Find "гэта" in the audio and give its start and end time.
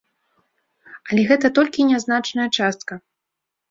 1.33-1.53